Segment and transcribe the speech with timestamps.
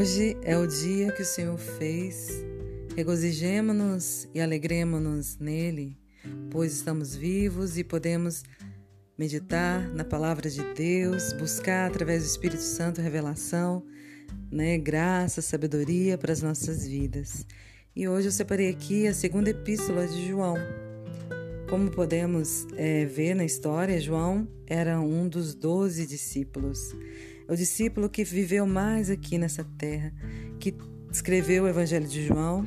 [0.00, 2.42] Hoje é o dia que o Senhor fez.
[2.96, 5.94] Regozijemo-nos e alegremos-nos nele,
[6.50, 8.42] pois estamos vivos e podemos
[9.18, 13.84] meditar na palavra de Deus, buscar através do Espírito Santo revelação,
[14.50, 17.44] né, graça, sabedoria para as nossas vidas.
[17.94, 20.56] E hoje eu separei aqui a segunda epístola de João.
[21.68, 26.96] Como podemos é, ver na história, João era um dos doze discípulos
[27.50, 30.12] o discípulo que viveu mais aqui nessa terra,
[30.60, 30.72] que
[31.10, 32.64] escreveu o Evangelho de João,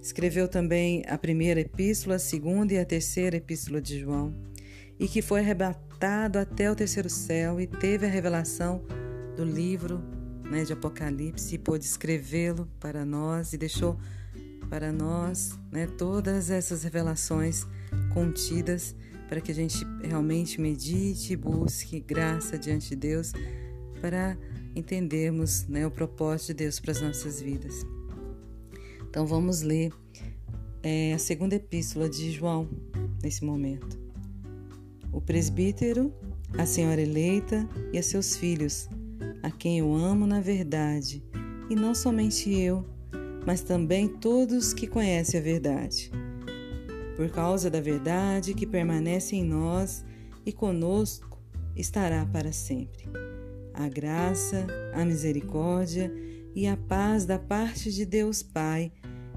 [0.00, 4.32] escreveu também a primeira epístola, a segunda e a terceira epístola de João,
[4.96, 8.84] e que foi arrebatado até o terceiro céu e teve a revelação
[9.36, 10.00] do livro
[10.48, 13.98] né, de Apocalipse e pôde escrevê-lo para nós e deixou
[14.70, 17.66] para nós né, todas essas revelações
[18.14, 18.94] contidas
[19.28, 23.32] para que a gente realmente medite e busque graça diante de Deus
[24.02, 24.36] para
[24.74, 27.86] entendermos né, o propósito de Deus para as nossas vidas.
[29.08, 29.92] Então vamos ler
[30.82, 32.68] é, a segunda epístola de João
[33.22, 33.96] nesse momento.
[35.12, 36.12] O presbítero,
[36.58, 38.88] a senhora eleita e a seus filhos,
[39.40, 41.22] a quem eu amo na verdade,
[41.70, 42.84] e não somente eu,
[43.46, 46.10] mas também todos que conhecem a verdade.
[47.14, 50.04] Por causa da verdade que permanece em nós
[50.44, 51.38] e conosco
[51.76, 53.31] estará para sempre
[53.74, 56.12] a graça, a misericórdia
[56.54, 58.92] e a paz da parte de Deus Pai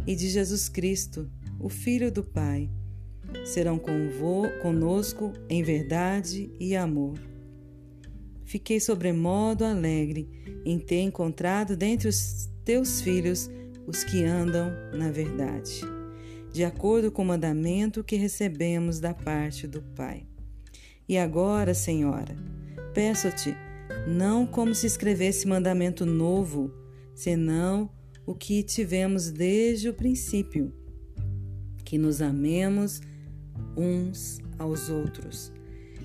[0.05, 2.69] e de Jesus Cristo, o Filho do Pai,
[3.45, 3.79] serão
[4.61, 7.17] conosco em verdade e amor.
[8.43, 10.29] Fiquei sobremodo alegre
[10.65, 13.49] em ter encontrado dentre os teus filhos
[13.87, 15.81] os que andam na verdade,
[16.51, 20.25] de acordo com o mandamento que recebemos da parte do Pai.
[21.07, 22.35] E agora, Senhora,
[22.93, 23.55] peço-te
[24.07, 26.71] não como se escrevesse mandamento novo,
[27.13, 27.89] senão
[28.25, 30.73] o que tivemos desde o princípio,
[31.83, 33.01] que nos amemos
[33.75, 35.51] uns aos outros.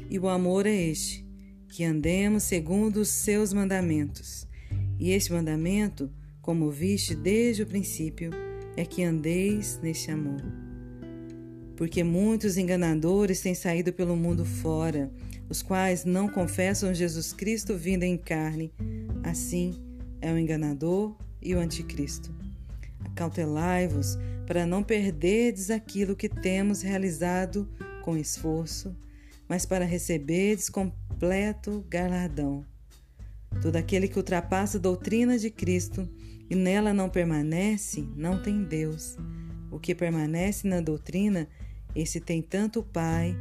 [0.08, 1.26] E o amor é este,
[1.68, 4.46] que andemos segundo os seus mandamentos.
[4.98, 6.10] E este mandamento,
[6.42, 8.30] como viste desde o princípio,
[8.76, 10.42] é que andeis neste amor.
[11.76, 15.10] Porque muitos enganadores têm saído pelo mundo fora,
[15.50, 18.72] os quais não confessam Jesus Cristo vindo em carne.
[19.24, 19.74] Assim
[20.20, 22.32] é o enganador e o anticristo.
[23.04, 24.16] Acautelai-vos
[24.46, 27.68] para não perderdes aquilo que temos realizado
[28.02, 28.96] com esforço,
[29.48, 32.64] mas para receberdes completo galardão.
[33.60, 36.08] Todo aquele que ultrapassa a doutrina de Cristo
[36.48, 39.16] e nela não permanece, não tem Deus.
[39.70, 41.48] O que permanece na doutrina,
[41.94, 43.36] esse tem tanto o Pai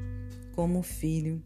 [0.56, 1.42] como o Filho.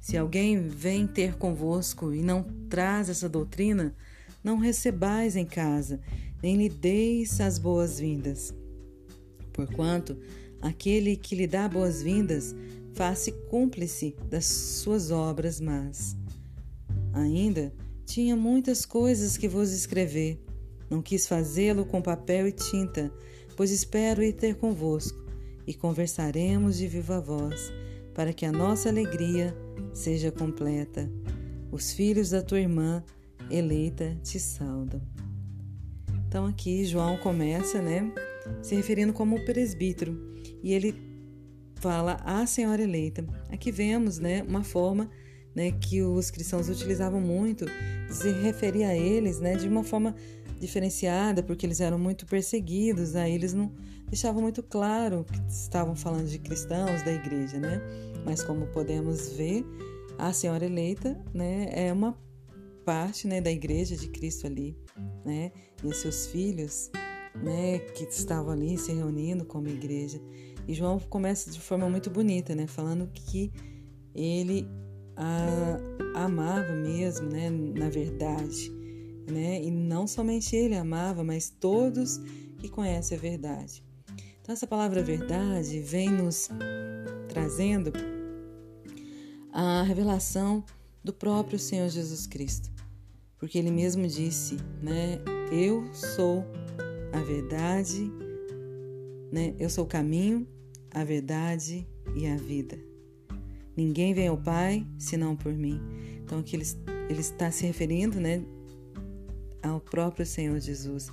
[0.00, 3.94] Se alguém vem ter convosco e não traz essa doutrina,
[4.42, 6.00] não recebais em casa,
[6.42, 8.54] nem lhe deis as boas-vindas.
[9.52, 10.16] Porquanto
[10.62, 12.54] aquele que lhe dá boas-vindas
[12.94, 16.16] faz-se cúmplice das suas obras más.
[17.12, 17.72] Ainda
[18.06, 20.42] tinha muitas coisas que vos escrever.
[20.88, 23.12] Não quis fazê-lo com papel e tinta,
[23.56, 25.18] pois espero ir ter convosco,
[25.66, 27.70] e conversaremos de viva voz,
[28.18, 29.56] para que a nossa alegria
[29.94, 31.08] seja completa.
[31.70, 33.00] Os filhos da tua irmã
[33.48, 35.00] eleita te saudam.
[36.26, 38.12] Então aqui João começa, né,
[38.60, 40.34] se referindo como presbítero,
[40.64, 40.96] e ele
[41.76, 43.24] fala a senhora eleita.
[43.52, 45.08] Aqui vemos, né, uma forma
[45.54, 47.66] né, que os cristãos utilizavam muito
[48.08, 50.12] de se referir a eles, né, de uma forma
[50.58, 53.72] diferenciada, porque eles eram muito perseguidos, aí eles não
[54.08, 57.80] deixavam muito claro que estavam falando de cristãos da igreja, né?
[58.24, 59.64] Mas como podemos ver,
[60.18, 62.18] a senhora eleita, né, é uma
[62.84, 64.76] parte, né, da igreja de Cristo ali,
[65.24, 65.52] né?
[65.84, 66.90] E seus filhos,
[67.34, 70.20] né, que estavam ali se reunindo como igreja.
[70.66, 73.52] E João começa de forma muito bonita, né, falando que
[74.14, 74.66] ele
[75.16, 78.72] a, amava mesmo, né, na verdade,
[79.30, 79.62] né?
[79.62, 82.18] E não somente ele amava, mas todos
[82.58, 83.84] que conhecem a verdade.
[84.40, 86.48] Então essa palavra verdade vem nos
[87.28, 87.92] trazendo
[89.60, 90.62] a revelação
[91.02, 92.70] do próprio Senhor Jesus Cristo.
[93.40, 95.18] Porque ele mesmo disse, né?
[95.50, 96.44] Eu sou
[97.12, 98.08] a verdade,
[99.32, 99.56] né?
[99.58, 100.46] Eu sou o caminho,
[100.92, 101.84] a verdade
[102.14, 102.78] e a vida.
[103.76, 105.80] Ninguém vem ao Pai senão por mim.
[106.22, 106.64] Então aqui ele,
[107.10, 108.44] ele está se referindo, né,
[109.60, 111.10] ao próprio Senhor Jesus.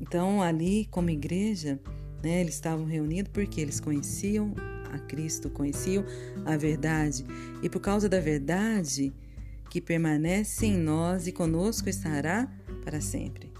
[0.00, 1.80] Então ali como igreja,
[2.22, 4.54] né, eles estavam reunidos porque eles conheciam
[4.92, 6.04] a Cristo, conheciam
[6.44, 7.24] a verdade,
[7.62, 9.12] e por causa da verdade
[9.70, 12.50] que permanece em nós e conosco estará
[12.84, 13.52] para sempre.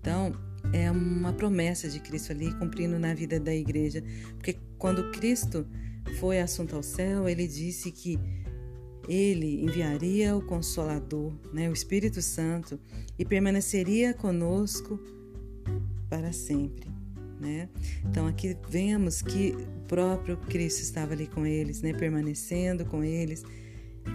[0.00, 0.32] Então,
[0.72, 4.02] é uma promessa de Cristo ali cumprindo na vida da igreja,
[4.36, 5.66] porque quando Cristo
[6.18, 8.18] foi assunto ao céu, ele disse que
[9.08, 12.78] ele enviaria o Consolador, né, o Espírito Santo,
[13.18, 14.98] e permaneceria conosco
[16.08, 16.93] para sempre.
[17.44, 17.68] Né?
[18.06, 23.44] Então aqui vemos que o próprio Cristo estava ali com eles, né, permanecendo com eles,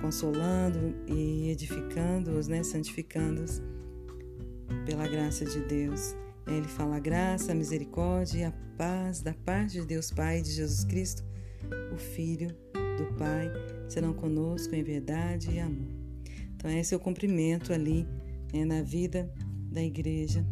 [0.02, 3.62] consolando e edificando-os, né, santificando-os
[4.84, 6.16] pela graça de Deus.
[6.48, 10.42] Ele fala a graça, a misericórdia e a paz da parte de Deus Pai e
[10.42, 11.24] de Jesus Cristo,
[11.94, 12.48] o Filho
[12.98, 13.48] do Pai,
[13.88, 15.94] serão conosco em verdade e amor.
[16.56, 18.08] Então, esse é o cumprimento ali
[18.52, 19.32] né, na vida
[19.72, 20.44] da igreja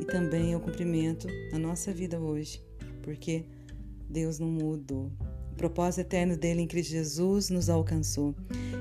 [0.00, 2.62] e também o cumprimento na nossa vida hoje,
[3.02, 3.44] porque
[4.08, 5.12] Deus não mudou.
[5.52, 8.34] O propósito eterno dele em Cristo Jesus nos alcançou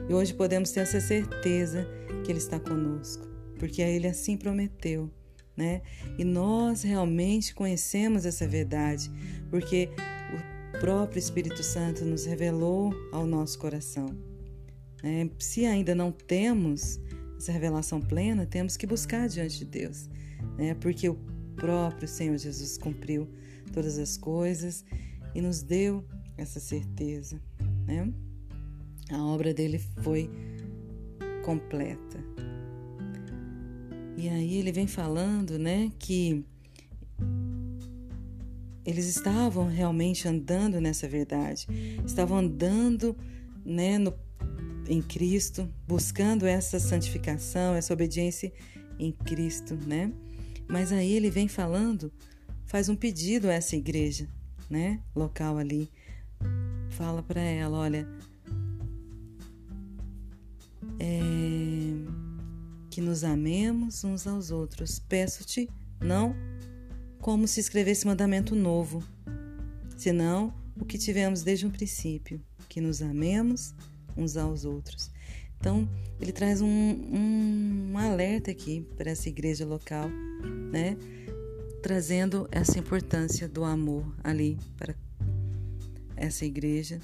[0.07, 1.85] e hoje podemos ter essa certeza
[2.23, 3.27] que Ele está conosco,
[3.57, 5.11] porque Ele assim prometeu.
[5.57, 5.81] Né?
[6.17, 9.11] E nós realmente conhecemos essa verdade,
[9.49, 9.89] porque
[10.79, 14.17] próprio Espírito Santo nos revelou ao nosso coração.
[15.03, 16.99] É, se ainda não temos
[17.37, 20.09] essa revelação plena, temos que buscar diante de Deus,
[20.57, 20.73] né?
[20.75, 21.17] porque o
[21.55, 23.27] próprio Senhor Jesus cumpriu
[23.73, 24.83] todas as coisas
[25.35, 26.05] e nos deu
[26.37, 27.41] essa certeza.
[27.85, 28.11] Né?
[29.11, 30.29] A obra dele foi
[31.43, 32.19] completa.
[34.17, 36.45] E aí ele vem falando né, que
[38.85, 41.67] eles estavam realmente andando nessa verdade,
[42.05, 43.15] estavam andando
[43.65, 44.13] né, no,
[44.87, 48.51] em Cristo, buscando essa santificação, essa obediência
[48.97, 50.11] em Cristo, né?
[50.69, 52.13] Mas aí ele vem falando,
[52.67, 54.29] faz um pedido a essa igreja,
[54.69, 55.89] né, local ali,
[56.91, 58.07] fala para ela, olha,
[60.99, 61.09] é,
[62.91, 64.99] que nos amemos uns aos outros.
[64.99, 65.67] Peço-te,
[65.99, 66.35] não
[67.19, 69.03] como se escrevesse mandamento novo,
[69.97, 72.39] senão o que tivemos desde o princípio,
[72.69, 73.73] que nos amemos
[74.15, 75.08] uns aos outros.
[75.59, 75.87] Então,
[76.19, 80.09] ele traz um, um, um alerta aqui para essa igreja local,
[80.71, 80.97] né?
[81.81, 84.95] Trazendo essa importância do amor ali para
[86.15, 86.99] essa igreja.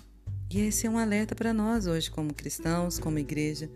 [0.50, 3.70] E esse é um alerta para nós hoje, como cristãos, como igreja,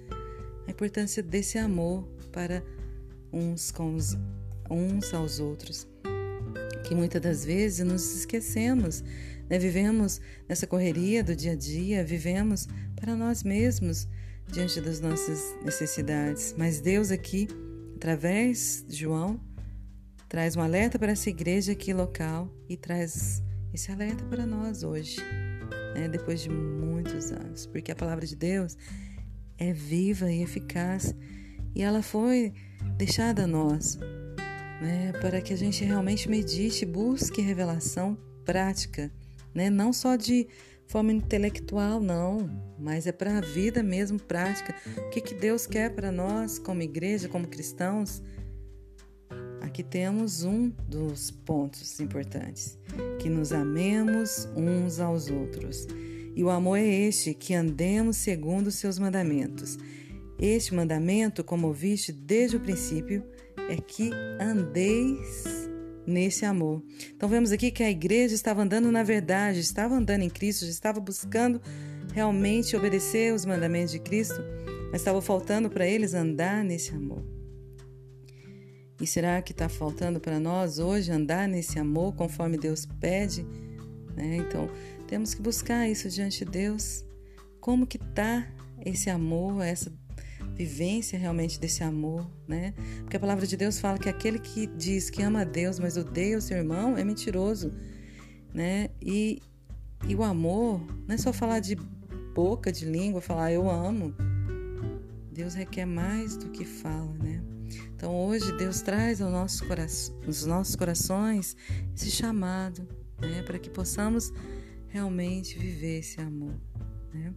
[0.67, 2.63] a importância desse amor para
[3.33, 4.17] uns com os,
[4.69, 5.87] uns aos outros
[6.89, 9.03] que muitas das vezes nos esquecemos,
[9.47, 9.59] né?
[9.59, 14.07] vivemos nessa correria do dia a dia, vivemos para nós mesmos
[14.51, 16.53] diante das nossas necessidades.
[16.57, 17.47] Mas Deus aqui,
[17.95, 19.39] através de João,
[20.27, 23.43] traz um alerta para essa igreja aqui local e traz
[23.73, 25.17] esse alerta para nós hoje,
[25.95, 26.07] né?
[26.07, 28.77] depois de muitos anos, porque a palavra de Deus
[29.57, 31.13] é viva e eficaz
[31.75, 32.53] e ela foi
[32.97, 33.99] deixada a nós
[34.81, 39.11] né, para que a gente realmente medite, busque revelação prática,
[39.53, 40.47] né, não só de
[40.89, 44.75] forma intelectual, não, mas é para a vida mesmo prática.
[44.97, 48.21] O que, que Deus quer para nós, como igreja, como cristãos?
[49.61, 52.77] Aqui temos um dos pontos importantes:
[53.19, 55.87] que nos amemos uns aos outros.
[56.35, 59.77] E o amor é este, que andemos segundo os seus mandamentos.
[60.39, 63.23] Este mandamento, como ouviste desde o princípio,
[63.69, 64.09] é que
[64.39, 65.69] andeis
[66.09, 66.83] nesse amor.
[67.15, 70.99] Então vemos aqui que a igreja estava andando na verdade, estava andando em Cristo, estava
[70.99, 71.61] buscando
[72.13, 74.41] realmente obedecer os mandamentos de Cristo,
[74.91, 77.23] mas estava faltando para eles andar nesse amor.
[79.01, 83.45] E será que está faltando para nós hoje andar nesse amor conforme Deus pede?
[84.15, 84.37] Né?
[84.37, 84.69] Então
[85.07, 87.05] temos que buscar isso diante de Deus.
[87.61, 88.45] Como que está
[88.85, 89.91] esse amor, essa
[90.59, 92.73] vivência realmente desse amor, né?
[92.99, 95.95] Porque a palavra de Deus fala que aquele que diz que ama a Deus, mas
[95.95, 97.71] odeia o seu irmão, é mentiroso,
[98.53, 98.89] né?
[99.01, 99.41] E,
[100.05, 101.75] e o amor não é só falar de
[102.35, 104.13] boca, de língua, falar eu amo.
[105.31, 107.41] Deus requer mais do que fala, né?
[107.95, 111.55] Então hoje Deus traz ao nosso coração, nos nossos corações
[111.95, 112.85] esse chamado,
[113.17, 113.43] né?
[113.43, 114.33] Para que possamos
[114.89, 116.59] realmente viver esse amor.
[117.13, 117.33] Né?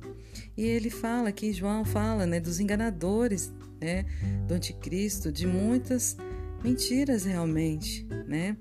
[0.56, 4.04] E ele fala aqui, João fala né, dos enganadores né,
[4.46, 6.16] do anticristo, de muitas
[6.62, 8.56] mentiras realmente, né,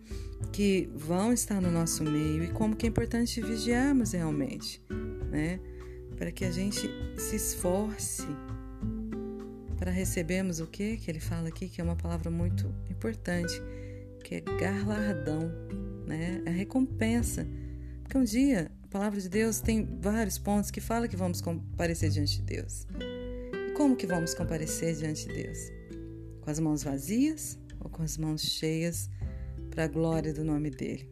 [0.52, 4.84] que vão estar no nosso meio e como que é importante vigiarmos realmente,
[5.30, 5.60] né,
[6.18, 8.28] para que a gente se esforce
[9.78, 13.62] para recebermos o que que ele fala aqui, que é uma palavra muito importante,
[14.24, 15.52] que é galardão,
[16.06, 17.48] né, a recompensa,
[18.04, 22.40] porque um dia palavra de Deus tem vários pontos que fala que vamos comparecer diante
[22.40, 22.86] de Deus.
[23.00, 25.58] E como que vamos comparecer diante de Deus?
[26.42, 29.10] Com as mãos vazias ou com as mãos cheias
[29.70, 31.10] para a glória do nome dele.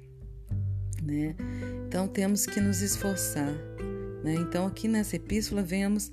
[1.02, 1.38] Né?
[1.88, 3.54] Então temos que nos esforçar.
[4.26, 4.34] Né?
[4.34, 6.12] Então aqui nessa epístola vemos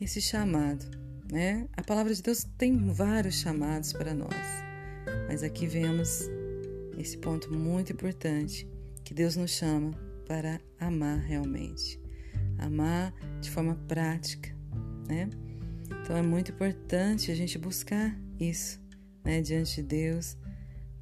[0.00, 0.84] esse chamado.
[1.30, 1.68] Né?
[1.72, 4.34] A palavra de Deus tem vários chamados para nós,
[5.28, 6.28] mas aqui vemos
[6.98, 8.68] esse ponto muito importante
[9.04, 12.00] que Deus nos chama para amar realmente,
[12.56, 13.12] amar
[13.42, 14.48] de forma prática,
[15.06, 15.28] né?
[16.00, 18.80] Então é muito importante a gente buscar isso,
[19.22, 20.38] né, diante de Deus,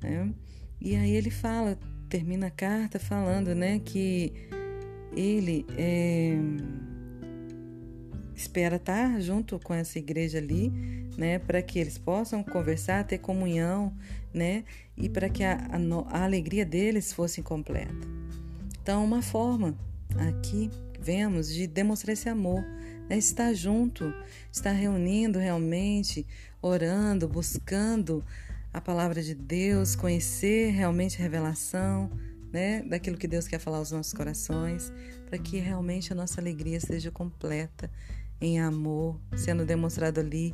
[0.03, 0.35] né?
[0.81, 4.33] E aí ele fala, termina a carta falando, né, que
[5.17, 6.37] ele é,
[8.35, 10.71] espera estar junto com essa igreja ali,
[11.17, 13.97] né, para que eles possam conversar, ter comunhão,
[14.35, 14.65] né,
[14.97, 18.21] e para que a, a, a alegria deles fosse completa.
[18.91, 19.79] Então, uma forma
[20.17, 20.69] aqui
[21.01, 22.61] vemos de demonstrar esse amor,
[23.09, 24.13] né, estar junto,
[24.53, 26.27] estar reunindo realmente,
[26.61, 28.25] orando, buscando
[28.73, 32.11] a palavra de Deus, conhecer realmente a revelação,
[32.53, 34.93] né, daquilo que Deus quer falar aos nossos corações,
[35.25, 37.89] para que realmente a nossa alegria seja completa
[38.41, 40.53] em amor, sendo demonstrado ali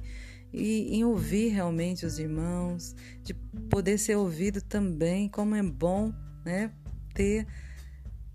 [0.52, 3.32] e em ouvir realmente os irmãos, de
[3.70, 6.12] poder ser ouvido também, como é bom,
[6.44, 6.70] né,
[7.14, 7.46] ter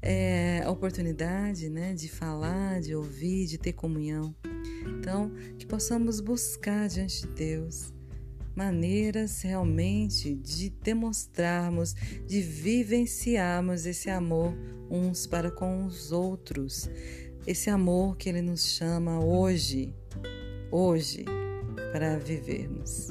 [0.01, 4.35] é, a oportunidade, né, de falar, de ouvir, de ter comunhão.
[4.97, 7.93] Então, que possamos buscar diante de Deus
[8.55, 11.93] maneiras realmente de demonstrarmos,
[12.25, 14.53] de vivenciarmos esse amor
[14.89, 16.89] uns para com os outros.
[17.47, 19.95] Esse amor que Ele nos chama hoje,
[20.69, 21.25] hoje,
[21.91, 23.09] para vivermos.